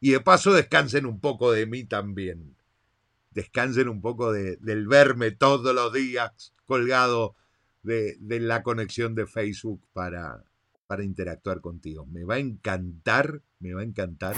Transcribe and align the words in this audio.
Y 0.00 0.12
de 0.12 0.20
paso 0.20 0.52
descansen 0.52 1.06
un 1.06 1.20
poco 1.20 1.52
de 1.52 1.66
mí 1.66 1.84
también. 1.84 2.56
Descansen 3.30 3.88
un 3.88 4.00
poco 4.00 4.32
de, 4.32 4.56
del 4.56 4.86
verme 4.86 5.30
todos 5.30 5.74
los 5.74 5.92
días 5.92 6.54
colgado 6.66 7.34
de, 7.82 8.16
de 8.20 8.40
la 8.40 8.62
conexión 8.62 9.14
de 9.14 9.26
Facebook 9.26 9.82
para, 9.92 10.44
para 10.86 11.04
interactuar 11.04 11.60
contigo. 11.60 12.06
Me 12.06 12.24
va 12.24 12.36
a 12.36 12.38
encantar, 12.38 13.42
me 13.58 13.74
va 13.74 13.80
a 13.82 13.84
encantar 13.84 14.36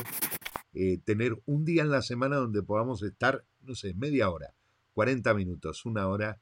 eh, 0.72 0.98
tener 1.04 1.40
un 1.46 1.64
día 1.64 1.82
en 1.82 1.90
la 1.90 2.02
semana 2.02 2.36
donde 2.36 2.62
podamos 2.62 3.02
estar, 3.02 3.44
no 3.62 3.74
sé, 3.74 3.94
media 3.94 4.30
hora, 4.30 4.54
40 4.92 5.34
minutos, 5.34 5.84
una 5.84 6.06
hora, 6.08 6.40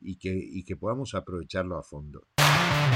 y 0.00 0.16
que, 0.16 0.36
y 0.36 0.64
que 0.64 0.76
podamos 0.76 1.14
aprovecharlo 1.14 1.76
a 1.76 1.82
fondo. 1.82 2.26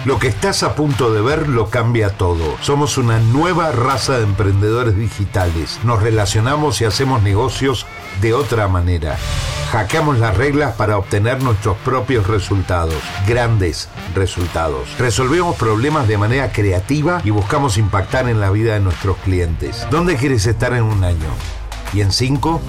Lo 0.04 0.18
que 0.18 0.26
estás 0.26 0.64
a 0.64 0.74
punto 0.74 1.12
de 1.12 1.20
ver 1.20 1.48
lo 1.48 1.70
cambia 1.70 2.10
todo. 2.10 2.56
Somos 2.60 2.98
una 2.98 3.20
nueva 3.20 3.70
raza 3.70 4.16
de 4.18 4.24
emprendedores 4.24 4.96
digitales. 4.96 5.78
Nos 5.84 6.02
relacionamos 6.02 6.80
y 6.80 6.86
hacemos 6.86 7.22
negocios 7.22 7.86
de 8.20 8.34
otra 8.34 8.66
manera. 8.66 9.16
Hackeamos 9.70 10.18
las 10.18 10.36
reglas 10.36 10.74
para 10.74 10.98
obtener 10.98 11.40
nuestros 11.40 11.76
propios 11.78 12.26
resultados, 12.26 13.00
grandes 13.28 13.88
resultados. 14.12 14.88
Resolvemos 14.98 15.54
problemas 15.54 16.08
de 16.08 16.18
manera 16.18 16.50
creativa 16.50 17.20
y 17.22 17.30
buscamos 17.30 17.78
impactar 17.78 18.28
en 18.28 18.40
la 18.40 18.50
vida 18.50 18.74
de 18.74 18.80
nuestros 18.80 19.16
clientes. 19.18 19.86
¿Dónde 19.88 20.16
quieres 20.16 20.46
estar 20.46 20.72
en 20.72 20.82
un 20.82 21.04
año? 21.04 21.61
Y 21.92 22.00
en 22.00 22.12
5 22.12 22.60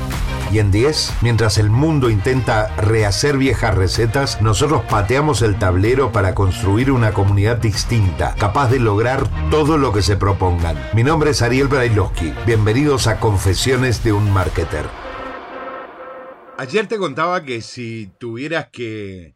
y 0.52 0.60
en 0.60 0.72
10, 0.72 1.18
mientras 1.22 1.58
el 1.58 1.70
mundo 1.70 2.10
intenta 2.10 2.76
rehacer 2.76 3.38
viejas 3.38 3.74
recetas, 3.76 4.42
nosotros 4.42 4.84
pateamos 4.90 5.42
el 5.42 5.58
tablero 5.58 6.12
para 6.12 6.36
construir 6.36 6.92
una 6.92 7.14
comunidad 7.14 7.58
distinta, 7.58 8.36
capaz 8.36 8.70
de 8.70 8.80
lograr 8.80 9.24
todo 9.50 9.78
lo 9.78 9.92
que 9.92 10.02
se 10.02 10.16
propongan. 10.16 10.78
Mi 10.94 11.04
nombre 11.04 11.32
es 11.32 11.42
Ariel 11.42 11.68
Brailovsky. 11.68 12.34
Bienvenidos 12.46 13.08
a 13.08 13.20
Confesiones 13.20 14.04
de 14.04 14.14
un 14.14 14.32
Marketer. 14.32 14.86
Ayer 16.58 16.88
te 16.88 16.98
contaba 16.98 17.44
que 17.44 17.62
si 17.62 18.12
tuvieras 18.20 18.70
que 18.70 19.36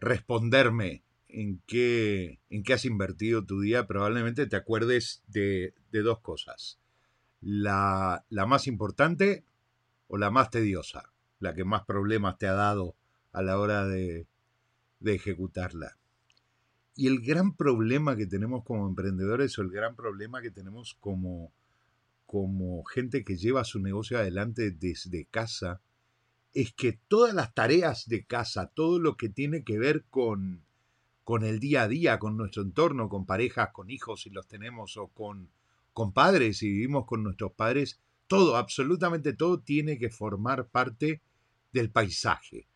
responderme 0.00 1.02
en 1.28 1.60
qué, 1.66 2.40
en 2.48 2.62
qué 2.62 2.72
has 2.72 2.86
invertido 2.86 3.44
tu 3.44 3.60
día, 3.60 3.86
probablemente 3.86 4.46
te 4.46 4.56
acuerdes 4.56 5.22
de, 5.26 5.74
de 5.92 6.02
dos 6.02 6.20
cosas 6.20 6.78
la, 7.40 8.24
la 8.30 8.46
más 8.46 8.66
importante 8.66 9.44
o 10.08 10.18
la 10.18 10.30
más 10.30 10.50
tediosa, 10.50 11.12
la 11.38 11.54
que 11.54 11.64
más 11.64 11.84
problemas 11.84 12.38
te 12.38 12.46
ha 12.46 12.54
dado 12.54 12.96
a 13.32 13.42
la 13.42 13.58
hora 13.58 13.86
de, 13.86 14.26
de 15.00 15.14
ejecutarla. 15.14 15.96
Y 16.96 17.06
el 17.06 17.20
gran 17.20 17.54
problema 17.54 18.16
que 18.16 18.26
tenemos 18.26 18.64
como 18.64 18.88
emprendedores 18.88 19.56
o 19.58 19.62
el 19.62 19.70
gran 19.70 19.94
problema 19.94 20.42
que 20.42 20.50
tenemos 20.50 20.96
como, 20.98 21.52
como 22.26 22.82
gente 22.84 23.24
que 23.24 23.36
lleva 23.36 23.64
su 23.64 23.78
negocio 23.78 24.18
adelante 24.18 24.72
desde 24.72 25.24
casa 25.26 25.80
es 26.54 26.72
que 26.72 26.98
todas 27.06 27.34
las 27.34 27.54
tareas 27.54 28.08
de 28.08 28.24
casa, 28.24 28.72
todo 28.74 28.98
lo 28.98 29.16
que 29.16 29.28
tiene 29.28 29.62
que 29.62 29.78
ver 29.78 30.06
con, 30.10 30.62
con 31.22 31.44
el 31.44 31.60
día 31.60 31.82
a 31.82 31.88
día, 31.88 32.18
con 32.18 32.36
nuestro 32.36 32.62
entorno, 32.62 33.08
con 33.08 33.26
parejas, 33.26 33.70
con 33.72 33.90
hijos 33.90 34.22
si 34.22 34.30
los 34.30 34.48
tenemos 34.48 34.96
o 34.96 35.06
con 35.08 35.50
con 35.98 36.12
padres 36.12 36.62
y 36.62 36.68
vivimos 36.68 37.06
con 37.06 37.24
nuestros 37.24 37.54
padres, 37.54 38.00
todo, 38.28 38.56
absolutamente 38.56 39.32
todo 39.32 39.58
tiene 39.58 39.98
que 39.98 40.10
formar 40.10 40.68
parte 40.68 41.22
del 41.72 41.90
paisaje. 41.90 42.68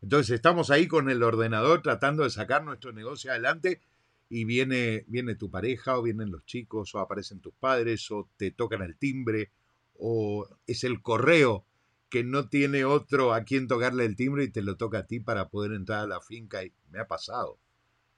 Entonces 0.00 0.36
estamos 0.36 0.70
ahí 0.70 0.88
con 0.88 1.10
el 1.10 1.22
ordenador 1.22 1.82
tratando 1.82 2.22
de 2.22 2.30
sacar 2.30 2.64
nuestro 2.64 2.94
negocio 2.94 3.30
adelante 3.30 3.82
y 4.30 4.46
viene, 4.46 5.04
viene 5.06 5.34
tu 5.34 5.50
pareja 5.50 5.98
o 5.98 6.02
vienen 6.02 6.30
los 6.30 6.46
chicos 6.46 6.94
o 6.94 7.00
aparecen 7.00 7.40
tus 7.40 7.52
padres 7.52 8.10
o 8.10 8.30
te 8.38 8.52
tocan 8.52 8.80
el 8.80 8.96
timbre 8.96 9.50
o 9.98 10.48
es 10.66 10.82
el 10.82 11.02
correo 11.02 11.66
que 12.08 12.24
no 12.24 12.48
tiene 12.48 12.86
otro 12.86 13.34
a 13.34 13.44
quien 13.44 13.68
tocarle 13.68 14.06
el 14.06 14.16
timbre 14.16 14.44
y 14.44 14.48
te 14.48 14.62
lo 14.62 14.78
toca 14.78 15.00
a 15.00 15.06
ti 15.06 15.20
para 15.20 15.50
poder 15.50 15.72
entrar 15.72 16.00
a 16.00 16.06
la 16.06 16.22
finca 16.22 16.64
y 16.64 16.72
me 16.90 17.00
ha 17.00 17.06
pasado, 17.06 17.58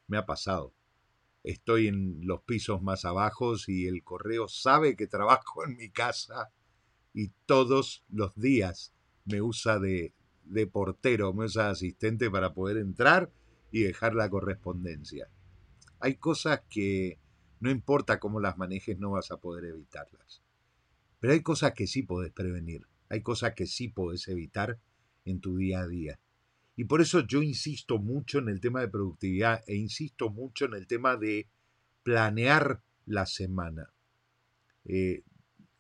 me 0.07 0.17
ha 0.17 0.27
pasado 0.27 0.73
estoy 1.45 1.89
en 1.89 2.27
los 2.27 2.43
pisos 2.43 2.83
más 2.83 3.05
abajos 3.05 3.69
y 3.69 3.87
el 3.87 4.03
correo 4.03 4.49
sabe 4.49 4.97
que 4.97 5.07
trabajo 5.07 5.65
en 5.65 5.77
mi 5.77 5.91
casa 5.91 6.51
y 7.13 7.29
todos 7.47 8.05
los 8.09 8.35
días 8.35 8.93
me 9.27 9.41
usa 9.41 9.79
de, 9.79 10.15
de 10.45 10.67
portero, 10.67 11.33
me 11.33 11.45
usa 11.45 11.67
de 11.67 11.71
asistente 11.71 12.31
para 12.31 12.55
poder 12.55 12.79
entrar 12.79 13.31
y 13.71 13.83
dejar 13.83 14.15
la 14.15 14.29
correspondencia. 14.31 15.29
Hay 16.01 16.17
cosas 16.17 16.63
que 16.69 17.19
no 17.61 17.71
importa 17.71 18.19
cómo 18.19 18.41
las 18.41 18.57
manejes, 18.59 18.99
no 18.99 19.13
vas 19.13 19.31
a 19.31 19.37
poder 19.37 19.67
evitarlas. 19.67 20.43
Pero 21.21 21.33
hay 21.33 21.43
cosas 21.43 21.73
que 21.73 21.87
sí 21.87 22.03
podés 22.03 22.33
prevenir, 22.33 22.87
hay 23.09 23.23
cosas 23.23 23.55
que 23.55 23.67
sí 23.67 23.89
podés 23.89 24.29
evitar 24.29 24.79
en 25.25 25.41
tu 25.41 25.57
día 25.57 25.81
a 25.81 25.87
día. 25.87 26.19
Y 26.77 26.85
por 26.85 27.01
eso 27.01 27.21
yo 27.21 27.43
insisto 27.43 27.99
mucho 27.99 28.39
en 28.39 28.49
el 28.49 28.61
tema 28.61 28.81
de 28.81 28.89
productividad 28.89 29.63
e 29.67 29.77
insisto 29.77 30.31
mucho 30.31 30.65
en 30.65 30.75
el 30.75 30.87
tema 30.87 31.17
de 31.17 31.49
planear 32.03 32.83
la 33.07 33.27
semana. 33.27 33.93
Eh, 34.85 35.23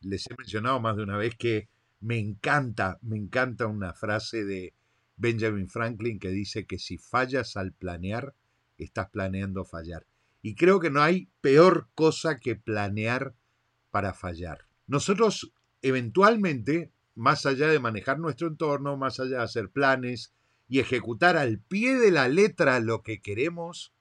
les 0.00 0.26
he 0.30 0.34
mencionado 0.36 0.80
más 0.80 0.96
de 0.96 1.02
una 1.02 1.16
vez 1.16 1.34
que 1.36 1.68
me 2.00 2.18
encanta, 2.18 2.98
me 3.02 3.16
encanta 3.16 3.66
una 3.66 3.94
frase 3.94 4.44
de 4.44 4.74
Benjamin 5.16 5.68
Franklin 5.68 6.18
que 6.18 6.28
dice 6.28 6.66
que 6.66 6.78
si 6.78 6.98
fallas 6.98 7.56
al 7.56 7.72
planear, 7.72 8.34
estás 8.78 9.08
planeando 9.10 9.64
fallar. 9.64 10.06
Y 10.42 10.54
creo 10.54 10.80
que 10.80 10.90
no 10.90 11.00
hay 11.00 11.28
peor 11.40 11.88
cosa 11.94 12.38
que 12.38 12.56
planear 12.56 13.34
para 13.90 14.12
fallar. 14.12 14.66
Nosotros 14.86 15.52
eventualmente, 15.80 16.92
más 17.14 17.46
allá 17.46 17.68
de 17.68 17.78
manejar 17.78 18.18
nuestro 18.18 18.48
entorno, 18.48 18.96
más 18.96 19.20
allá 19.20 19.38
de 19.38 19.44
hacer 19.44 19.70
planes, 19.70 20.34
y 20.68 20.80
ejecutar 20.80 21.36
al 21.36 21.58
pie 21.58 21.96
de 21.98 22.10
la 22.10 22.28
letra 22.28 22.80
lo 22.80 23.02
que 23.02 23.20
queremos, 23.20 23.92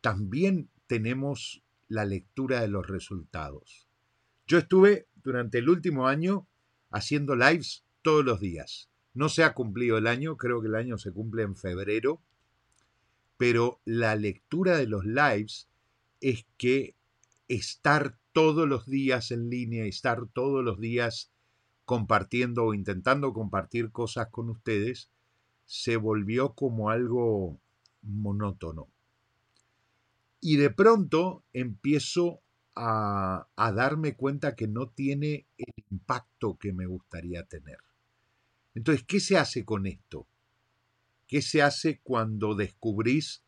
también 0.00 0.68
tenemos 0.86 1.62
la 1.88 2.04
lectura 2.04 2.60
de 2.60 2.68
los 2.68 2.86
resultados. 2.86 3.88
Yo 4.46 4.58
estuve 4.58 5.08
durante 5.22 5.58
el 5.58 5.68
último 5.68 6.06
año 6.06 6.46
haciendo 6.90 7.34
lives 7.34 7.84
todos 8.02 8.24
los 8.24 8.40
días. 8.40 8.88
No 9.14 9.28
se 9.28 9.42
ha 9.42 9.54
cumplido 9.54 9.98
el 9.98 10.06
año, 10.06 10.36
creo 10.36 10.60
que 10.60 10.68
el 10.68 10.74
año 10.74 10.98
se 10.98 11.10
cumple 11.10 11.42
en 11.42 11.56
febrero, 11.56 12.20
pero 13.36 13.80
la 13.84 14.14
lectura 14.14 14.76
de 14.76 14.86
los 14.86 15.04
lives 15.04 15.68
es 16.20 16.46
que 16.56 16.94
estar 17.48 18.18
todos 18.32 18.68
los 18.68 18.86
días 18.86 19.30
en 19.30 19.48
línea, 19.48 19.86
estar 19.86 20.26
todos 20.32 20.64
los 20.64 20.78
días 20.78 21.30
compartiendo 21.84 22.64
o 22.64 22.74
intentando 22.74 23.32
compartir 23.32 23.90
cosas 23.90 24.28
con 24.30 24.50
ustedes, 24.50 25.10
se 25.66 25.96
volvió 25.96 26.54
como 26.54 26.90
algo 26.90 27.60
monótono. 28.02 28.88
Y 30.40 30.56
de 30.56 30.70
pronto 30.70 31.44
empiezo 31.52 32.40
a, 32.76 33.48
a, 33.56 33.72
darme 33.72 34.14
cuenta 34.14 34.54
que 34.54 34.68
no 34.68 34.88
tiene 34.88 35.46
el 35.58 35.74
impacto 35.90 36.56
que 36.56 36.72
me 36.72 36.86
gustaría 36.86 37.42
tener. 37.44 37.78
Entonces, 38.74 39.04
¿qué 39.06 39.18
se 39.18 39.38
hace 39.38 39.64
con 39.64 39.86
esto? 39.86 40.26
¿Qué 41.26 41.42
se 41.42 41.62
hace 41.62 42.00
cuando 42.00 42.54
descubrís 42.54 43.42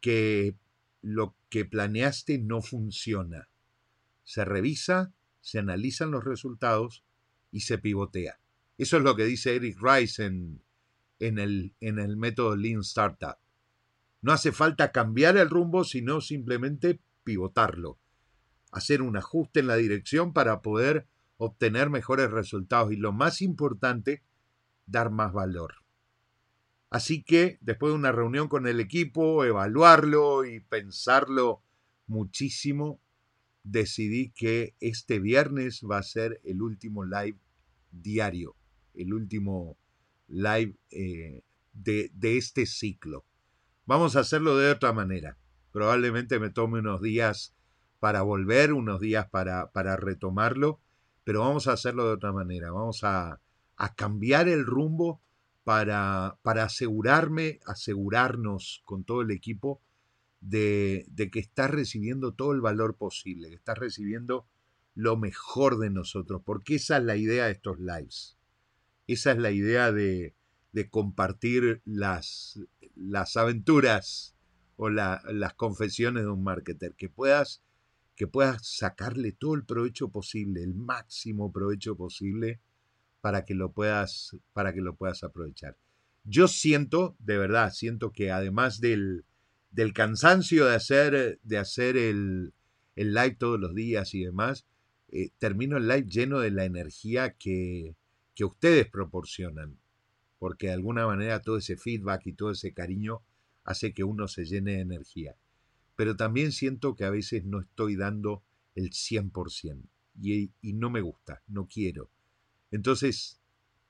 que 0.00 0.54
lo 1.02 1.34
que 1.48 1.64
planeaste 1.64 2.38
no 2.38 2.62
funciona? 2.62 3.48
Se 4.22 4.44
revisa, 4.44 5.12
se 5.40 5.58
analizan 5.58 6.10
los 6.10 6.24
resultados 6.24 7.02
y 7.50 7.60
se 7.60 7.78
pivotea. 7.78 8.38
Eso 8.78 8.98
es 8.98 9.02
lo 9.02 9.16
que 9.16 9.24
dice 9.24 9.56
Eric 9.56 9.78
Rice 9.80 10.24
en, 10.24 10.60
en 11.18 11.38
el, 11.38 11.74
en 11.80 11.98
el 11.98 12.16
método 12.16 12.56
Lean 12.56 12.80
Startup. 12.80 13.36
No 14.22 14.32
hace 14.32 14.52
falta 14.52 14.92
cambiar 14.92 15.36
el 15.36 15.50
rumbo, 15.50 15.84
sino 15.84 16.20
simplemente 16.20 17.00
pivotarlo, 17.24 17.98
hacer 18.72 19.02
un 19.02 19.16
ajuste 19.16 19.60
en 19.60 19.66
la 19.66 19.76
dirección 19.76 20.32
para 20.32 20.62
poder 20.62 21.06
obtener 21.38 21.90
mejores 21.90 22.30
resultados 22.30 22.92
y 22.92 22.96
lo 22.96 23.12
más 23.12 23.42
importante, 23.42 24.22
dar 24.86 25.10
más 25.10 25.32
valor. 25.32 25.74
Así 26.90 27.22
que 27.22 27.58
después 27.60 27.92
de 27.92 27.98
una 27.98 28.12
reunión 28.12 28.48
con 28.48 28.66
el 28.66 28.80
equipo, 28.80 29.44
evaluarlo 29.44 30.44
y 30.44 30.60
pensarlo 30.60 31.62
muchísimo, 32.06 33.00
decidí 33.64 34.30
que 34.30 34.74
este 34.80 35.18
viernes 35.18 35.82
va 35.90 35.98
a 35.98 36.02
ser 36.04 36.40
el 36.44 36.62
último 36.62 37.04
live 37.04 37.38
diario, 37.90 38.54
el 38.94 39.12
último 39.12 39.76
live 40.28 40.76
eh, 40.90 41.42
de, 41.72 42.10
de, 42.14 42.36
este 42.36 42.66
ciclo. 42.66 43.24
Vamos 43.84 44.16
a 44.16 44.20
hacerlo 44.20 44.56
de 44.56 44.70
otra 44.70 44.92
manera. 44.92 45.38
Probablemente 45.72 46.38
me 46.38 46.50
tome 46.50 46.80
unos 46.80 47.02
días 47.02 47.54
para 48.00 48.22
volver, 48.22 48.72
unos 48.72 49.00
días 49.00 49.28
para, 49.30 49.72
para 49.72 49.96
retomarlo, 49.96 50.80
pero 51.24 51.40
vamos 51.40 51.68
a 51.68 51.72
hacerlo 51.72 52.06
de 52.06 52.14
otra 52.14 52.32
manera. 52.32 52.70
Vamos 52.70 53.04
a, 53.04 53.40
a 53.76 53.94
cambiar 53.94 54.48
el 54.48 54.64
rumbo 54.64 55.20
para, 55.64 56.38
para 56.42 56.64
asegurarme, 56.64 57.60
asegurarnos 57.66 58.82
con 58.84 59.04
todo 59.04 59.22
el 59.22 59.30
equipo 59.30 59.82
de, 60.40 61.06
de 61.08 61.30
que 61.30 61.40
estás 61.40 61.70
recibiendo 61.70 62.34
todo 62.34 62.52
el 62.52 62.60
valor 62.60 62.96
posible, 62.96 63.48
que 63.48 63.56
estás 63.56 63.78
recibiendo 63.78 64.46
lo 64.94 65.16
mejor 65.16 65.78
de 65.78 65.90
nosotros, 65.90 66.42
porque 66.44 66.76
esa 66.76 66.98
es 66.98 67.04
la 67.04 67.16
idea 67.16 67.46
de 67.46 67.52
estos 67.52 67.78
lives. 67.78 68.38
Esa 69.06 69.32
es 69.32 69.38
la 69.38 69.50
idea 69.50 69.92
de, 69.92 70.34
de 70.72 70.90
compartir 70.90 71.80
las, 71.84 72.60
las 72.94 73.36
aventuras 73.36 74.36
o 74.76 74.90
las 74.90 75.54
confesiones 75.54 76.24
de 76.24 76.28
un 76.28 76.42
marketer, 76.42 76.94
que 76.94 77.08
puedas, 77.08 77.62
que 78.14 78.26
puedas 78.26 78.66
sacarle 78.76 79.32
todo 79.32 79.54
el 79.54 79.64
provecho 79.64 80.10
posible, 80.10 80.62
el 80.62 80.74
máximo 80.74 81.50
provecho 81.50 81.96
posible 81.96 82.60
para 83.22 83.44
que 83.44 83.54
lo 83.54 83.72
puedas, 83.72 84.36
para 84.52 84.74
que 84.74 84.82
lo 84.82 84.96
puedas 84.96 85.24
aprovechar. 85.24 85.78
Yo 86.24 86.46
siento, 86.46 87.16
de 87.20 87.38
verdad, 87.38 87.72
siento 87.72 88.12
que 88.12 88.30
además 88.30 88.80
del, 88.80 89.24
del 89.70 89.94
cansancio 89.94 90.66
de 90.66 90.74
hacer, 90.74 91.40
de 91.42 91.58
hacer 91.58 91.96
el, 91.96 92.52
el, 92.96 93.14
live 93.14 93.36
todos 93.36 93.58
los 93.58 93.74
días 93.74 94.12
y 94.14 94.24
demás, 94.24 94.66
eh, 95.08 95.30
termino 95.38 95.78
el 95.78 95.88
live 95.88 96.06
lleno 96.06 96.40
de 96.40 96.50
la 96.50 96.64
energía 96.64 97.32
que, 97.32 97.96
que 98.36 98.44
ustedes 98.44 98.88
proporcionan, 98.88 99.78
porque 100.38 100.66
de 100.68 100.74
alguna 100.74 101.06
manera 101.06 101.40
todo 101.40 101.56
ese 101.56 101.78
feedback 101.78 102.26
y 102.26 102.34
todo 102.34 102.50
ese 102.50 102.74
cariño 102.74 103.22
hace 103.64 103.94
que 103.94 104.04
uno 104.04 104.28
se 104.28 104.44
llene 104.44 104.72
de 104.72 104.80
energía. 104.80 105.36
Pero 105.96 106.16
también 106.16 106.52
siento 106.52 106.94
que 106.94 107.06
a 107.06 107.10
veces 107.10 107.44
no 107.46 107.60
estoy 107.60 107.96
dando 107.96 108.44
el 108.74 108.90
100% 108.90 109.88
y, 110.20 110.52
y 110.60 110.72
no 110.74 110.90
me 110.90 111.00
gusta, 111.00 111.42
no 111.48 111.66
quiero. 111.66 112.10
Entonces, 112.70 113.40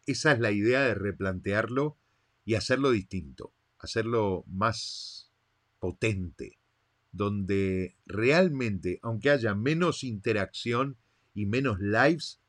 esa 0.06 0.30
es 0.30 0.38
la 0.38 0.52
idea 0.52 0.82
de 0.82 0.94
replantearlo 0.94 1.98
y 2.44 2.54
hacerlo 2.54 2.92
distinto, 2.92 3.52
hacerlo 3.80 4.44
más 4.46 5.32
potente, 5.80 6.60
donde 7.10 7.96
realmente, 8.06 9.00
aunque 9.02 9.30
haya 9.30 9.56
menos 9.56 10.04
interacción 10.04 10.96
y 11.34 11.46
menos 11.46 11.80
lives, 11.80 12.40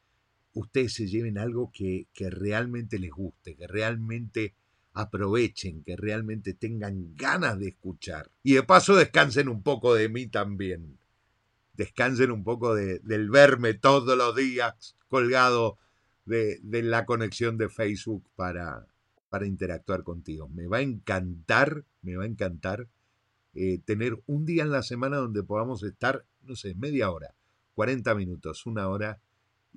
ustedes 0.57 0.93
se 0.93 1.07
lleven 1.07 1.37
algo 1.37 1.71
que, 1.71 2.07
que 2.13 2.29
realmente 2.29 2.99
les 2.99 3.11
guste, 3.11 3.55
que 3.55 3.67
realmente 3.67 4.53
aprovechen, 4.93 5.83
que 5.83 5.95
realmente 5.95 6.53
tengan 6.53 7.15
ganas 7.15 7.59
de 7.59 7.69
escuchar. 7.69 8.31
Y 8.43 8.53
de 8.53 8.63
paso 8.63 8.95
descansen 8.95 9.47
un 9.47 9.61
poco 9.61 9.93
de 9.93 10.09
mí 10.09 10.27
también. 10.27 10.97
Descansen 11.73 12.31
un 12.31 12.43
poco 12.43 12.73
de, 12.73 12.99
del 12.99 13.29
verme 13.29 13.75
todos 13.75 14.17
los 14.17 14.35
días 14.35 14.95
colgado 15.07 15.77
de, 16.25 16.59
de 16.63 16.81
la 16.81 17.05
conexión 17.05 17.57
de 17.57 17.69
Facebook 17.69 18.23
para, 18.35 18.87
para 19.29 19.45
interactuar 19.45 20.03
contigo. 20.03 20.49
Me 20.49 20.67
va 20.67 20.77
a 20.77 20.81
encantar, 20.81 21.85
me 22.01 22.15
va 22.15 22.23
a 22.23 22.27
encantar 22.27 22.87
eh, 23.53 23.79
tener 23.85 24.21
un 24.25 24.45
día 24.45 24.63
en 24.63 24.71
la 24.71 24.83
semana 24.83 25.17
donde 25.17 25.43
podamos 25.43 25.83
estar, 25.83 26.25
no 26.43 26.55
sé, 26.55 26.75
media 26.75 27.11
hora, 27.11 27.33
40 27.75 28.15
minutos, 28.15 28.65
una 28.65 28.87
hora, 28.87 29.19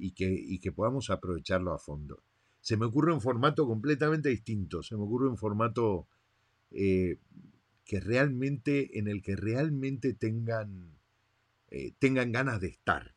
y 0.01 0.13
que, 0.13 0.29
y 0.29 0.59
que 0.59 0.73
podamos 0.73 1.11
aprovecharlo 1.11 1.73
a 1.73 1.79
fondo 1.79 2.23
se 2.61 2.77
me 2.77 2.87
ocurre 2.87 3.13
un 3.13 3.21
formato 3.21 3.67
completamente 3.67 4.29
distinto, 4.29 4.83
se 4.83 4.97
me 4.97 5.03
ocurre 5.03 5.29
un 5.29 5.39
formato 5.39 6.07
eh, 6.71 7.17
que 7.85 8.01
realmente, 8.01 8.99
en 8.99 9.09
el 9.09 9.23
que 9.23 9.35
realmente 9.35 10.13
tengan, 10.13 10.99
eh, 11.71 11.93
tengan 11.99 12.33
ganas 12.33 12.61
de 12.61 12.69
estar. 12.69 13.15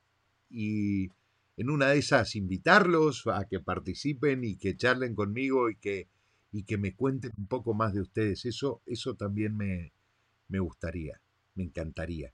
Y 0.50 1.10
en 1.58 1.70
una 1.70 1.90
de 1.90 2.00
esas 2.00 2.36
invitarlos 2.36 3.28
a 3.28 3.46
que 3.46 3.60
participen 3.60 4.44
y 4.44 4.56
que 4.56 4.78
charlen 4.78 5.14
conmigo 5.14 5.70
y 5.70 5.76
que, 5.76 6.08
y 6.52 6.64
que 6.64 6.78
me 6.78 6.96
cuenten 6.96 7.32
un 7.38 7.48
poco 7.48 7.74
más 7.74 7.94
de 7.94 8.02
ustedes. 8.02 8.46
Eso, 8.46 8.82
eso 8.86 9.16
también 9.16 9.58
me, 9.58 9.92
me 10.48 10.60
gustaría, 10.60 11.20
me 11.56 11.64
encantaría. 11.64 12.34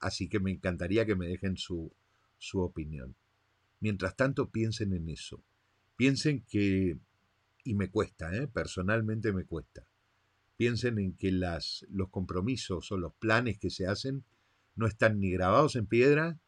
Así 0.00 0.28
que 0.28 0.38
me 0.38 0.50
encantaría 0.50 1.06
que 1.06 1.16
me 1.16 1.26
dejen 1.26 1.56
su, 1.56 1.90
su 2.38 2.60
opinión. 2.60 3.16
Mientras 3.80 4.16
tanto, 4.16 4.50
piensen 4.50 4.92
en 4.92 5.08
eso. 5.08 5.42
Piensen 5.96 6.44
que, 6.48 6.98
y 7.64 7.74
me 7.74 7.90
cuesta, 7.90 8.34
¿eh? 8.34 8.48
personalmente 8.48 9.32
me 9.32 9.44
cuesta, 9.44 9.86
piensen 10.56 10.98
en 10.98 11.16
que 11.16 11.32
las, 11.32 11.86
los 11.90 12.08
compromisos 12.08 12.90
o 12.92 12.96
los 12.96 13.14
planes 13.14 13.58
que 13.58 13.70
se 13.70 13.86
hacen 13.86 14.24
no 14.74 14.86
están 14.86 15.20
ni 15.20 15.30
grabados 15.30 15.76
en 15.76 15.86
piedra 15.86 16.38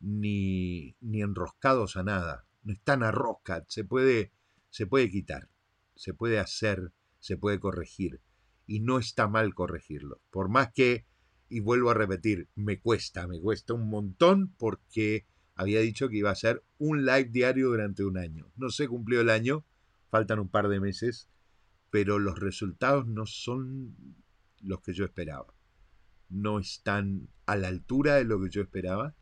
ni, 0.00 0.96
ni 1.00 1.22
enroscados 1.22 1.96
a 1.96 2.02
nada. 2.02 2.46
No 2.62 2.72
están 2.72 3.02
a 3.02 3.10
rosca, 3.10 3.64
se 3.68 3.84
puede, 3.84 4.32
se 4.70 4.86
puede 4.86 5.10
quitar, 5.10 5.48
se 5.94 6.14
puede 6.14 6.38
hacer, 6.38 6.92
se 7.18 7.36
puede 7.36 7.58
corregir. 7.60 8.20
Y 8.66 8.80
no 8.80 8.98
está 8.98 9.28
mal 9.28 9.54
corregirlo. 9.54 10.20
Por 10.30 10.48
más 10.48 10.72
que, 10.72 11.06
y 11.48 11.60
vuelvo 11.60 11.90
a 11.90 11.94
repetir, 11.94 12.48
me 12.54 12.80
cuesta, 12.80 13.26
me 13.26 13.40
cuesta 13.40 13.74
un 13.74 13.88
montón 13.88 14.52
porque 14.58 15.26
había 15.54 15.80
dicho 15.80 16.08
que 16.08 16.18
iba 16.18 16.30
a 16.30 16.34
ser 16.34 16.62
un 16.78 17.04
live 17.04 17.30
diario 17.30 17.68
durante 17.68 18.04
un 18.04 18.18
año. 18.18 18.50
No 18.56 18.70
se 18.70 18.88
cumplió 18.88 19.20
el 19.20 19.30
año, 19.30 19.64
faltan 20.10 20.38
un 20.38 20.48
par 20.48 20.68
de 20.68 20.80
meses, 20.80 21.28
pero 21.90 22.18
los 22.18 22.38
resultados 22.38 23.06
no 23.06 23.26
son 23.26 23.96
los 24.60 24.80
que 24.82 24.92
yo 24.92 25.04
esperaba. 25.04 25.54
No 26.28 26.58
están 26.58 27.28
a 27.46 27.56
la 27.56 27.68
altura 27.68 28.16
de 28.16 28.24
lo 28.24 28.40
que 28.40 28.50
yo 28.50 28.60
esperaba 28.62 29.14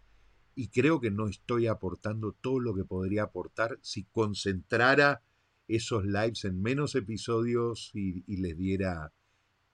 y 0.54 0.68
creo 0.68 1.00
que 1.00 1.10
no 1.10 1.28
estoy 1.28 1.66
aportando 1.66 2.32
todo 2.32 2.60
lo 2.60 2.74
que 2.74 2.84
podría 2.84 3.24
aportar 3.24 3.78
si 3.82 4.04
concentrara 4.04 5.22
esos 5.68 6.04
lives 6.04 6.44
en 6.44 6.60
menos 6.62 6.94
episodios 6.94 7.90
y, 7.94 8.22
les 8.36 8.56
diera 8.56 9.12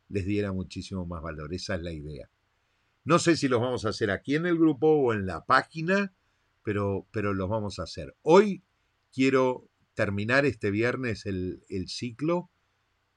les 0.09 0.27
diera 0.27 0.53
muchísimo 0.53 1.07
más 1.07 1.23
valor. 1.23 1.55
Esa 1.55 1.77
es 1.77 1.83
la 1.83 1.93
idea. 1.93 2.29
No 3.05 3.19
sé 3.19 3.37
si 3.37 3.49
los 3.49 3.61
vamos 3.61 3.85
a 3.85 3.91
hacer 3.91 4.11
aquí 4.11 4.35
en 4.35 4.47
el 4.47 4.59
grupo 4.59 4.89
o 4.89 5.13
en 5.13 5.27
la 5.27 5.45
página 5.45 6.13
pero, 6.63 7.07
pero 7.11 7.35
los 7.35 7.49
vamos 7.49 7.79
a 7.79 7.85
hacer. 7.85 8.15
Hoy 8.23 8.63
quiero 9.13 9.69
terminar 9.95 10.47
este 10.47 10.71
viernes 10.71 11.27
el, 11.27 11.63
ciclo 11.89 12.51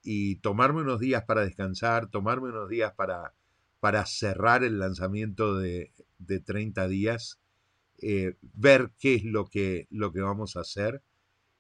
y 0.01 0.38
tomarme 0.38 0.81
unos 0.81 1.00
días 1.00 1.24
para 1.25 1.44
descansar, 1.44 2.09
tomarme 2.09 2.50
unos 2.50 2.69
días 2.69 2.94
para, 2.94 3.33
para 3.80 4.06
cerrar 4.06 4.63
el 4.63 4.80
lanzamiento 4.80 5.57
de, 5.57 5.91
de 6.18 6.39
30 6.39 6.88
días, 6.88 7.39
eh, 8.01 8.36
ver 8.41 8.91
qué 9.00 9.15
es 9.15 9.24
lo 9.24 9.45
que, 9.45 9.88
lo 9.89 10.12
que 10.12 10.21
vamos 10.21 10.57
a 10.57 10.62
hacer 10.62 11.01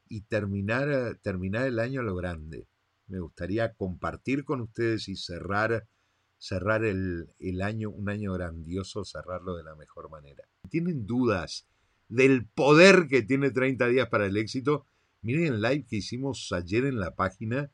y 0.09 0.21
terminar, 0.21 1.19
terminar 1.21 1.67
el 1.67 1.79
año 1.79 2.01
a 2.01 2.03
lo 2.03 2.15
grande. 2.15 2.67
Me 3.07 3.19
gustaría 3.19 3.73
compartir 3.73 4.43
con 4.43 4.61
ustedes 4.61 5.07
y 5.07 5.15
cerrar, 5.15 5.87
cerrar 6.43 6.83
el, 6.83 7.29
el 7.39 7.61
año, 7.61 7.89
un 7.89 8.09
año 8.09 8.33
grandioso, 8.33 9.05
cerrarlo 9.05 9.55
de 9.55 9.63
la 9.63 9.75
mejor 9.75 10.09
manera. 10.09 10.43
¿Tienen 10.69 11.05
dudas 11.05 11.67
del 12.09 12.45
poder 12.45 13.07
que 13.07 13.21
tiene 13.21 13.49
30 13.51 13.87
días 13.87 14.09
para 14.09 14.25
el 14.25 14.37
éxito. 14.37 14.85
Miren 15.21 15.53
el 15.53 15.61
live 15.61 15.85
que 15.89 15.95
hicimos 15.95 16.51
ayer 16.51 16.85
en 16.85 16.99
la 16.99 17.15
página, 17.15 17.71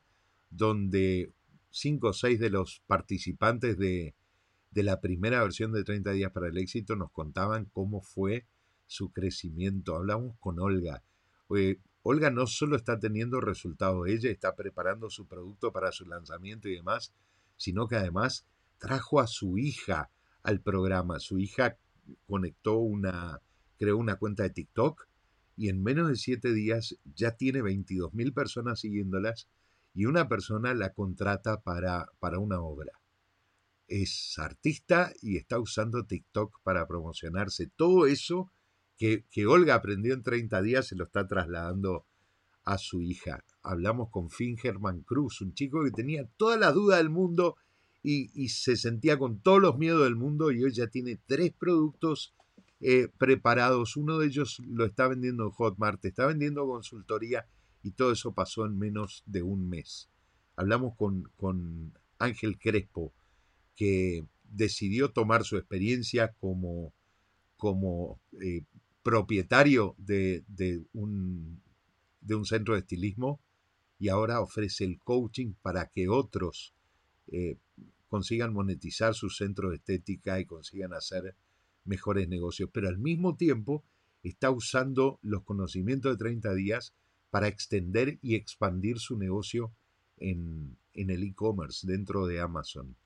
donde 0.50 1.32
cinco 1.70 2.08
o 2.08 2.12
seis 2.12 2.38
de 2.38 2.48
los 2.48 2.80
participantes 2.86 3.76
de, 3.76 4.14
de 4.70 4.82
la 4.82 5.00
primera 5.00 5.42
versión 5.42 5.72
de 5.72 5.84
30 5.84 6.12
días 6.12 6.32
para 6.32 6.48
el 6.48 6.56
éxito 6.58 6.96
nos 6.96 7.10
contaban 7.10 7.66
cómo 7.66 8.00
fue 8.02 8.46
su 8.86 9.12
crecimiento. 9.12 9.96
Hablamos 9.96 10.36
con 10.38 10.60
Olga. 10.60 11.02
Olga 12.02 12.30
no 12.30 12.46
solo 12.46 12.76
está 12.76 12.98
teniendo 12.98 13.40
resultados, 13.40 14.08
ella 14.08 14.30
está 14.30 14.54
preparando 14.54 15.10
su 15.10 15.26
producto 15.26 15.72
para 15.72 15.92
su 15.92 16.06
lanzamiento 16.06 16.68
y 16.68 16.76
demás, 16.76 17.12
sino 17.56 17.88
que 17.88 17.96
además 17.96 18.46
trajo 18.80 19.20
a 19.20 19.28
su 19.28 19.58
hija 19.58 20.10
al 20.42 20.60
programa. 20.60 21.20
Su 21.20 21.38
hija 21.38 21.78
conectó 22.26 22.78
una, 22.78 23.40
creó 23.78 23.96
una 23.96 24.16
cuenta 24.16 24.42
de 24.42 24.50
TikTok 24.50 25.06
y 25.56 25.68
en 25.68 25.82
menos 25.82 26.08
de 26.08 26.16
siete 26.16 26.52
días 26.52 26.96
ya 27.14 27.36
tiene 27.36 27.62
22 27.62 28.14
mil 28.14 28.32
personas 28.32 28.80
siguiéndolas 28.80 29.48
y 29.94 30.06
una 30.06 30.28
persona 30.28 30.74
la 30.74 30.92
contrata 30.92 31.60
para, 31.60 32.06
para 32.18 32.38
una 32.38 32.60
obra. 32.60 32.92
Es 33.86 34.38
artista 34.38 35.12
y 35.20 35.36
está 35.36 35.58
usando 35.58 36.06
TikTok 36.06 36.60
para 36.62 36.86
promocionarse. 36.86 37.70
Todo 37.76 38.06
eso 38.06 38.50
que, 38.96 39.46
Olga 39.46 39.74
aprendió 39.74 40.12
en 40.14 40.22
30 40.22 40.62
días 40.62 40.86
se 40.88 40.96
lo 40.96 41.04
está 41.04 41.26
trasladando 41.26 42.06
a 42.64 42.76
su 42.76 43.00
hija. 43.00 43.44
Hablamos 43.62 44.10
con 44.10 44.30
Fingerman 44.30 45.00
Cruz, 45.00 45.40
un 45.40 45.54
chico 45.54 45.82
que 45.82 45.90
tenía 45.90 46.26
toda 46.36 46.56
la 46.58 46.70
duda 46.70 46.98
del 46.98 47.08
mundo 47.08 47.56
y, 48.02 48.48
se 48.48 48.76
sentía 48.76 49.18
con 49.18 49.40
todos 49.40 49.60
los 49.60 49.78
miedos 49.78 50.04
del 50.04 50.16
mundo 50.16 50.50
y 50.50 50.62
hoy 50.64 50.72
ya 50.72 50.86
tiene 50.86 51.18
tres 51.26 51.52
productos 51.52 52.34
eh, 52.80 53.08
preparados. 53.18 53.96
Uno 53.96 54.18
de 54.18 54.26
ellos 54.26 54.60
lo 54.66 54.86
está 54.86 55.06
vendiendo 55.08 55.44
en 55.44 55.50
Hotmart, 55.50 56.04
está 56.04 56.26
vendiendo 56.26 56.66
consultoría 56.66 57.46
y 57.82 57.92
todo 57.92 58.12
eso 58.12 58.32
pasó 58.32 58.64
en 58.64 58.78
menos 58.78 59.22
de 59.26 59.42
un 59.42 59.68
mes. 59.68 60.08
Hablamos 60.56 60.96
con, 60.96 61.30
con 61.36 61.92
Ángel 62.18 62.58
Crespo, 62.58 63.12
que 63.76 64.24
decidió 64.44 65.10
tomar 65.10 65.44
su 65.44 65.56
experiencia 65.56 66.34
como, 66.40 66.92
como 67.56 68.20
eh, 68.42 68.64
propietario 69.02 69.94
de, 69.98 70.44
de, 70.48 70.82
un, 70.92 71.62
de, 72.20 72.34
un, 72.34 72.44
centro 72.44 72.74
de 72.74 72.80
estilismo 72.80 73.40
y 73.98 74.08
ahora 74.08 74.40
ofrece 74.40 74.84
el 74.84 74.98
coaching 74.98 75.54
para 75.62 75.86
que 75.86 76.08
otros 76.08 76.74
eh, 77.30 77.56
consigan 78.08 78.52
monetizar 78.52 79.14
su 79.14 79.30
centro 79.30 79.70
de 79.70 79.76
estética 79.76 80.40
y 80.40 80.44
consigan 80.44 80.92
hacer 80.92 81.34
mejores 81.84 82.28
negocios, 82.28 82.68
pero 82.72 82.88
al 82.88 82.98
mismo 82.98 83.36
tiempo 83.36 83.84
está 84.22 84.50
usando 84.50 85.18
los 85.22 85.44
conocimientos 85.44 86.12
de 86.12 86.18
30 86.18 86.54
días 86.54 86.92
para 87.30 87.48
extender 87.48 88.18
y 88.20 88.34
expandir 88.34 88.98
su 88.98 89.16
negocio 89.16 89.72
en, 90.18 90.76
el 90.92 91.22
e-commerce 91.22 91.86
dentro 91.86 92.26
de 92.26 92.40
Amazon. 92.40 92.96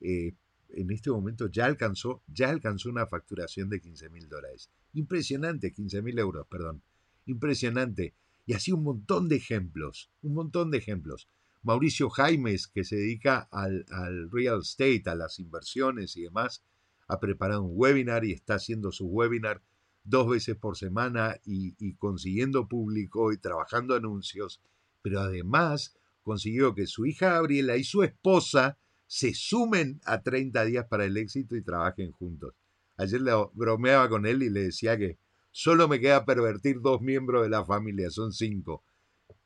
Eh, 0.00 0.32
en 0.70 0.90
este 0.90 1.10
momento 1.10 1.48
ya 1.48 1.66
alcanzó, 1.66 2.22
ya 2.26 2.48
alcanzó 2.48 2.88
una 2.88 3.06
facturación 3.06 3.68
de 3.68 3.80
15 3.80 4.08
mil 4.08 4.28
dólares. 4.28 4.70
Impresionante, 4.94 5.72
15 5.72 6.02
mil 6.02 6.18
euros, 6.18 6.46
perdón. 6.46 6.82
Impresionante. 7.26 8.14
Y 8.46 8.54
así 8.54 8.72
un 8.72 8.82
montón 8.82 9.28
de 9.28 9.36
ejemplos, 9.36 10.10
un 10.22 10.34
montón 10.34 10.70
de 10.70 10.78
ejemplos. 10.78 11.28
Mauricio 11.62 12.10
Jaimes, 12.10 12.66
que 12.66 12.82
se 12.82 12.96
dedica 12.96 13.48
al, 13.52 13.84
real 14.30 14.60
estate, 14.62 15.04
a 15.06 15.14
las 15.14 15.38
inversiones 15.38 16.16
y 16.16 16.22
demás, 16.22 16.64
ha 17.06 17.20
preparado 17.20 17.62
un 17.62 17.72
webinar 17.74 18.24
y 18.24 18.32
está 18.32 18.54
haciendo 18.54 18.90
su 18.90 19.06
webinar 19.06 19.62
dos 20.02 20.28
veces 20.28 20.56
por 20.56 20.76
semana 20.76 21.36
y, 21.44 21.94
consiguiendo 21.94 22.66
público 22.66 23.32
y 23.32 23.38
trabajando 23.38 23.94
anuncios, 23.94 24.60
pero 25.02 25.20
además 25.20 25.94
consiguió 26.24 26.74
que 26.74 26.86
su 26.86 27.06
hija 27.06 27.34
Gabriela 27.34 27.76
y 27.76 27.84
su 27.84 28.02
esposa 28.02 28.76
se 29.06 29.34
sumen 29.34 30.00
a 30.04 30.22
30 30.22 30.64
días 30.64 30.86
para 30.86 31.04
el 31.04 31.16
éxito 31.16 31.54
y 31.54 31.62
trabajen 31.62 32.10
juntos. 32.10 32.54
Ayer 32.96 33.20
le 33.20 33.32
bromeaba 33.52 34.08
con 34.08 34.26
él 34.26 34.42
y 34.42 34.50
le 34.50 34.64
decía 34.64 34.96
que 34.96 35.18
solo 35.52 35.86
me 35.86 36.00
queda 36.00 36.24
pervertir 36.24 36.80
dos 36.80 37.00
miembros 37.02 37.42
de 37.42 37.50
la 37.50 37.64
familia, 37.64 38.10
son 38.10 38.32
cinco. 38.32 38.82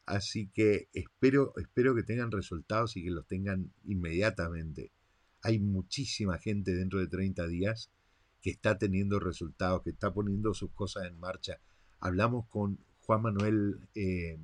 Así 0.07 0.49
que 0.55 0.89
espero, 0.93 1.53
espero 1.57 1.95
que 1.95 2.05
tengan 2.05 2.31
resultados 2.31 2.97
y 2.97 3.03
que 3.03 3.11
los 3.11 3.27
tengan 3.27 3.73
inmediatamente. 3.85 4.93
Hay 5.43 5.59
muchísima 5.59 6.39
gente 6.39 6.75
dentro 6.75 7.01
de 7.01 7.09
30 7.09 7.47
días 7.49 7.91
que 8.41 8.51
está 8.51 8.79
teniendo 8.79 9.19
resultados, 9.19 9.83
que 9.83 9.91
está 9.91 10.15
poniendo 10.15 10.55
sus 10.55 10.71
cosas 10.71 11.07
en 11.07 11.19
marcha. 11.19 11.61
Hablamos 11.99 12.47
con 12.49 12.79
Juan 13.01 13.23
Manuel 13.23 13.81
eh, 13.97 14.39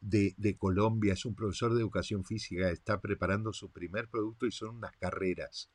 de, 0.00 0.34
de, 0.36 0.56
Colombia, 0.56 1.14
es 1.14 1.24
un 1.24 1.34
profesor 1.34 1.74
de 1.74 1.80
educación 1.80 2.24
física, 2.24 2.70
está 2.70 3.00
preparando 3.00 3.52
su 3.52 3.70
primer 3.70 4.08
producto 4.08 4.46
y 4.46 4.52
son 4.52 4.76
unas 4.76 4.96
carreras. 4.96 5.70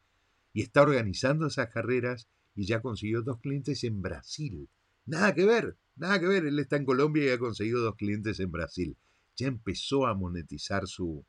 Y 0.54 0.62
está 0.62 0.82
organizando 0.82 1.48
esas 1.48 1.68
carreras 1.70 2.30
y 2.56 2.66
ya 2.66 2.82
consiguió 2.82 3.22
dos 3.22 3.40
clientes 3.40 3.84
en 3.84 4.02
Brasil. 4.02 4.70
Nada 5.06 5.34
que 5.34 5.46
ver, 5.46 5.78
nada 6.02 6.20
que 6.20 6.28
ver. 6.28 6.46
Él 6.46 6.60
está 6.60 6.76
en 6.76 6.86
Colombia 6.86 7.24
y 7.24 7.30
ha 7.30 7.38
conseguido 7.38 7.82
dos 7.82 7.96
clientes 7.96 8.40
en 8.40 8.52
Brasil. 8.52 8.98
Ya 9.38 9.48
empezó 9.48 10.08
a 10.08 10.16
monetizar 10.16 10.88
su, 10.88 11.24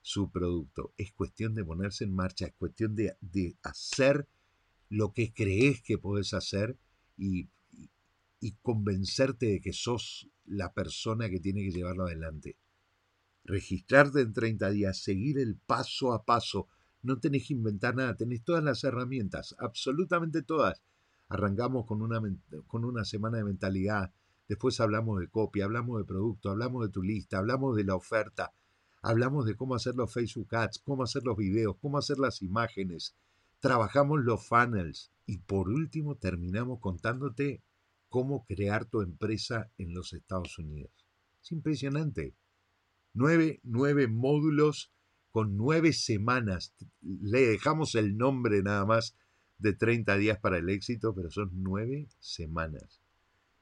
su 0.00 0.30
producto. 0.30 0.92
Es 0.96 1.12
cuestión 1.12 1.54
de 1.54 1.64
ponerse 1.64 2.04
en 2.04 2.14
marcha, 2.14 2.46
es 2.46 2.54
cuestión 2.54 2.96
de, 2.96 3.16
de 3.20 3.54
hacer 3.62 4.26
lo 4.88 5.12
que 5.12 5.32
crees 5.32 5.82
que 5.82 5.98
puedes 5.98 6.32
hacer 6.32 6.76
y, 7.16 7.48
y, 8.40 8.52
convencerte 8.62 9.46
de 9.46 9.60
que 9.60 9.74
sos 9.74 10.28
la 10.46 10.72
persona 10.72 11.28
que 11.28 11.40
tiene 11.40 11.62
que 11.62 11.70
llevarlo 11.70 12.06
adelante. 12.06 12.56
Registrarte 13.44 14.22
en 14.22 14.32
30 14.32 14.70
días, 14.70 14.98
seguir 14.98 15.38
el 15.38 15.56
paso 15.56 16.12
a 16.12 16.24
paso. 16.24 16.68
No 17.02 17.20
tenés 17.20 17.46
que 17.46 17.54
inventar 17.54 17.94
nada, 17.94 18.16
tenés 18.16 18.42
todas 18.42 18.64
las 18.64 18.82
herramientas, 18.84 19.54
absolutamente 19.58 20.42
todas 20.42 20.82
arrancamos 21.28 21.86
con 21.86 22.02
una, 22.02 22.20
con 22.66 22.84
una 22.84 23.04
semana 23.04 23.38
de 23.38 23.44
mentalidad, 23.44 24.12
después 24.48 24.80
hablamos 24.80 25.20
de 25.20 25.28
copia, 25.28 25.64
hablamos 25.64 25.98
de 25.98 26.04
producto, 26.04 26.50
hablamos 26.50 26.86
de 26.86 26.92
tu 26.92 27.02
lista, 27.02 27.38
hablamos 27.38 27.76
de 27.76 27.84
la 27.84 27.94
oferta, 27.94 28.54
hablamos 29.02 29.46
de 29.46 29.54
cómo 29.54 29.74
hacer 29.74 29.94
los 29.94 30.12
Facebook 30.12 30.54
Ads, 30.54 30.80
cómo 30.80 31.02
hacer 31.02 31.24
los 31.24 31.36
videos, 31.36 31.76
cómo 31.80 31.98
hacer 31.98 32.18
las 32.18 32.42
imágenes, 32.42 33.14
trabajamos 33.60 34.20
los 34.24 34.46
funnels 34.46 35.12
y 35.26 35.38
por 35.38 35.68
último 35.68 36.16
terminamos 36.16 36.80
contándote 36.80 37.62
cómo 38.08 38.44
crear 38.46 38.86
tu 38.86 39.02
empresa 39.02 39.70
en 39.76 39.92
los 39.94 40.12
Estados 40.12 40.58
Unidos. 40.58 40.92
Es 41.42 41.52
impresionante. 41.52 42.34
Nueve, 43.12 43.60
nueve 43.62 44.08
módulos 44.08 44.92
con 45.30 45.56
nueve 45.56 45.92
semanas. 45.92 46.74
Le 47.00 47.40
dejamos 47.46 47.94
el 47.94 48.16
nombre 48.16 48.62
nada 48.62 48.86
más 48.86 49.14
de 49.58 49.72
30 49.72 50.16
días 50.16 50.38
para 50.38 50.58
el 50.58 50.68
éxito, 50.68 51.14
pero 51.14 51.30
son 51.30 51.50
nueve 51.52 52.08
semanas. 52.20 53.00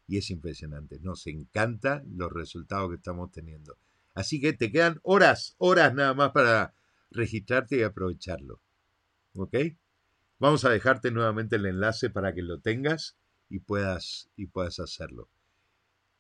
Y 0.07 0.19
es 0.19 0.31
impresionante. 0.31 1.01
Nos 1.01 1.27
encanta 1.27 2.05
los 2.15 2.33
resultados 2.33 2.91
que 2.91 2.97
estamos 2.97 3.33
teniendo. 3.33 3.77
Así 4.15 4.41
que 4.41 4.53
te 4.53 4.71
quedan 4.71 5.01
horas, 5.03 5.57
horas 5.59 5.95
nada 5.95 6.15
más 6.15 6.31
para 6.33 6.75
registrarte 7.11 7.77
y 7.77 7.83
aprovecharlo. 7.83 8.61
¿Ok? 9.35 9.57
Vamos 10.39 10.65
a 10.65 10.71
dejarte 10.71 11.11
nuevamente 11.11 11.57
el 11.57 11.67
enlace 11.67 12.11
para 12.11 12.35
que 12.35 12.43
lo 12.43 12.61
tengas 12.61 13.17
y 13.49 13.61
puedas, 13.61 14.31
y 14.37 14.47
puedas 14.47 14.81
hacerlo. 14.81 15.29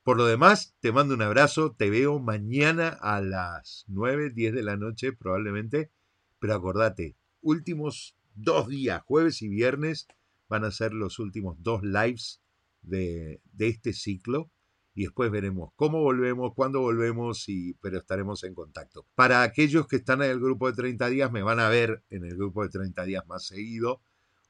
Por 0.03 0.17
lo 0.17 0.27
demás, 0.27 0.75
te 0.81 0.93
mando 0.93 1.15
un 1.15 1.23
abrazo, 1.23 1.73
te 1.73 1.91
veo 1.91 2.19
mañana 2.19 2.89
a 2.89 3.21
las 3.21 3.85
9, 3.89 4.31
10 4.31 4.55
de 4.55 4.63
la 4.63 4.77
noche 4.77 5.13
probablemente, 5.13 5.91
pero 6.39 6.55
acordate, 6.55 7.17
últimos 7.43 8.15
dos 8.37 8.69
días, 8.69 9.03
jueves 9.03 9.43
y 9.43 9.49
viernes, 9.49 10.07
van 10.49 10.65
a 10.65 10.71
ser 10.71 10.93
los 10.93 11.19
últimos 11.19 11.57
dos 11.61 11.83
lives 11.83 12.41
de, 12.83 13.41
este 13.59 13.93
ciclo 13.93 14.51
y 14.95 15.03
después 15.03 15.31
veremos 15.31 15.71
cómo 15.77 16.01
volvemos, 16.01 16.55
cuándo 16.55 16.81
volvemos, 16.81 17.49
y, 17.49 17.75
pero 17.83 17.99
estaremos 17.99 18.45
en 18.45 18.55
contacto. 18.55 19.07
Para 19.15 19.43
aquellos 19.43 19.87
que 19.87 19.97
están 19.97 20.23
en 20.23 20.31
el 20.31 20.41
grupo 20.41 20.71
de 20.71 20.77
30 20.77 21.09
días, 21.09 21.33
me 21.33 21.43
van 21.43 21.61
a 21.61 21.69
ver 21.69 22.03
en 22.09 22.25
el 22.25 22.37
grupo 22.37 22.63
de 22.63 22.71
30 22.71 23.05
días 23.05 23.27
más 23.27 23.47
seguido, 23.47 24.01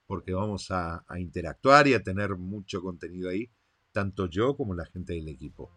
porque 0.06 0.34
vamos 0.34 0.70
a, 0.70 1.04
a 1.08 1.18
interactuar 1.18 1.88
y 1.88 1.94
a 1.94 2.02
tener 2.02 2.36
mucho 2.36 2.80
contenido 2.80 3.30
ahí, 3.30 3.50
tanto 3.90 4.26
yo 4.26 4.56
como 4.56 4.74
la 4.74 4.86
gente 4.86 5.14
del 5.14 5.28
equipo. 5.28 5.72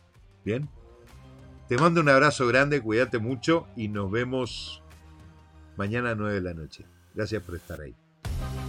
Bien, 0.45 0.69
te 1.67 1.77
mando 1.77 2.01
un 2.01 2.09
abrazo 2.09 2.45
grande, 2.45 2.81
cuídate 2.81 3.17
mucho 3.17 3.67
y 3.75 3.87
nos 3.87 4.11
vemos 4.11 4.83
mañana 5.77 6.11
a 6.11 6.15
9 6.15 6.35
de 6.35 6.41
la 6.41 6.53
noche. 6.53 6.85
Gracias 7.13 7.43
por 7.43 7.55
estar 7.55 7.81
ahí. 7.81 7.95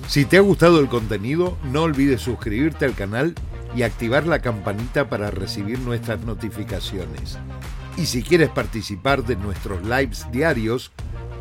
Si 0.09 0.25
te 0.25 0.39
ha 0.39 0.41
gustado 0.41 0.81
el 0.81 0.89
contenido, 0.89 1.57
no 1.65 1.83
olvides 1.83 2.21
suscribirte 2.21 2.85
al 2.85 2.95
canal 2.95 3.35
y 3.77 3.83
activar 3.83 4.27
la 4.27 4.41
campanita 4.41 5.09
para 5.09 5.31
recibir 5.31 5.79
nuestras 5.79 6.21
notificaciones. 6.25 7.39
Y 7.97 8.07
si 8.07 8.23
quieres 8.23 8.49
participar 8.49 9.25
de 9.25 9.37
nuestros 9.37 9.83
lives 9.85 10.27
diarios, 10.33 10.91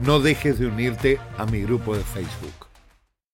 no 0.02 0.20
dejes 0.20 0.60
de 0.60 0.68
unirte 0.68 1.20
a 1.38 1.46
mi 1.46 1.62
grupo 1.62 1.96
de 1.96 2.04
Facebook. 2.04 2.69